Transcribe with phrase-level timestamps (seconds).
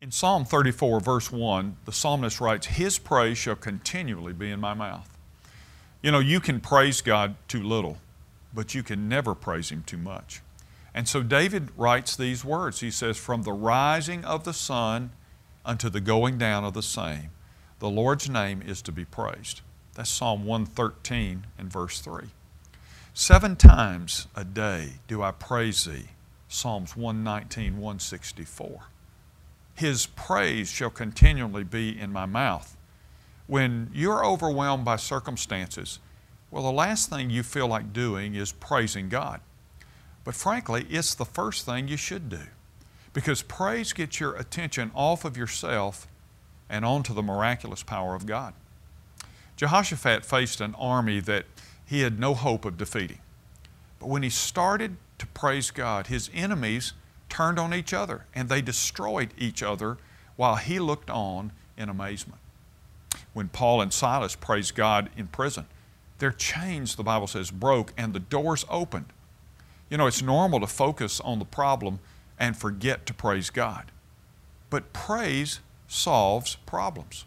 [0.00, 4.72] In Psalm 34, verse 1, the psalmist writes, His praise shall continually be in my
[4.72, 5.18] mouth.
[6.02, 7.98] You know, you can praise God too little,
[8.54, 10.40] but you can never praise Him too much.
[10.94, 12.78] And so David writes these words.
[12.78, 15.10] He says, From the rising of the sun
[15.64, 17.30] unto the going down of the same,
[17.80, 19.62] the Lord's name is to be praised.
[19.94, 22.26] That's Psalm 113 and verse 3.
[23.14, 26.10] Seven times a day do I praise Thee,
[26.46, 28.82] Psalms 119, 164.
[29.78, 32.76] His praise shall continually be in my mouth.
[33.46, 36.00] When you're overwhelmed by circumstances,
[36.50, 39.40] well, the last thing you feel like doing is praising God.
[40.24, 42.40] But frankly, it's the first thing you should do
[43.12, 46.08] because praise gets your attention off of yourself
[46.68, 48.54] and onto the miraculous power of God.
[49.54, 51.46] Jehoshaphat faced an army that
[51.86, 53.20] he had no hope of defeating.
[54.00, 56.94] But when he started to praise God, his enemies
[57.28, 59.98] turned on each other and they destroyed each other
[60.36, 62.40] while he looked on in amazement.
[63.32, 65.66] When Paul and Silas praised God in prison,
[66.18, 69.12] their chains, the Bible says, broke and the doors opened.
[69.88, 72.00] You know, it's normal to focus on the problem
[72.38, 73.90] and forget to praise God.
[74.70, 77.24] But praise solves problems.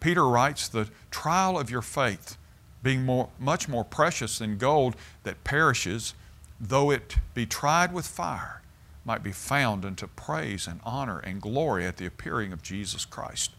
[0.00, 2.36] Peter writes, The trial of your faith,
[2.82, 6.14] being more, much more precious than gold that perishes,
[6.60, 8.62] though it be tried with fire,
[9.04, 13.52] might be found unto praise and honor and glory at the appearing of Jesus Christ.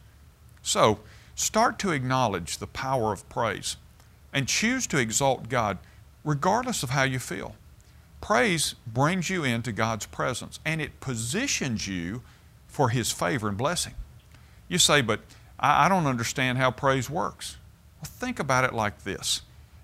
[0.62, 1.00] So,
[1.36, 3.78] start to acknowledge the power of praise
[4.32, 5.78] and choose to exalt God
[6.24, 7.56] regardless of how you feel.
[8.22, 12.22] Praise brings you into God's presence and it positions you
[12.68, 13.94] for His favor and blessing.
[14.70, 15.20] You say, but
[15.60, 17.58] I, don't understand how praise works.
[18.02, 19.42] Well, think about it like this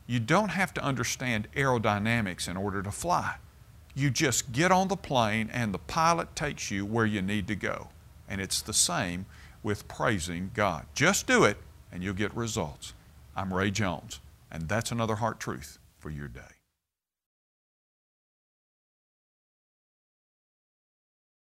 [0.07, 3.35] you don't have to understand aerodynamics in order to fly.
[4.00, 7.55] You just get on the plane and the pilot takes you where you need to
[7.55, 7.89] go.
[8.30, 9.25] And it's the same
[9.61, 10.86] with praising God.
[10.94, 11.58] Just do it
[11.92, 12.94] and you'll get results.
[13.36, 16.58] I'm Ray Jones, and that's another heart truth for your day.